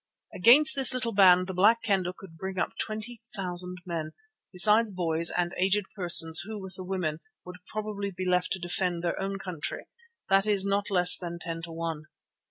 Against 0.33 0.75
this 0.75 0.95
little 0.95 1.11
band 1.11 1.45
the 1.45 1.53
Black 1.53 1.83
Kendah 1.83 2.13
could 2.17 2.35
bring 2.35 2.57
up 2.57 2.71
twenty 2.79 3.21
thousand 3.35 3.77
men, 3.85 4.13
besides 4.51 4.91
boys 4.91 5.29
and 5.29 5.53
aged 5.59 5.85
persons 5.95 6.39
who 6.39 6.59
with 6.59 6.73
the 6.75 6.83
women 6.83 7.19
would 7.45 7.57
probably 7.67 8.09
be 8.09 8.27
left 8.27 8.51
to 8.53 8.59
defend 8.59 9.03
their 9.03 9.21
own 9.21 9.37
country, 9.37 9.85
that 10.27 10.47
is, 10.47 10.65
not 10.65 10.89
less 10.89 11.15
than 11.15 11.37
ten 11.39 11.61
to 11.65 11.71
one. 11.71 12.05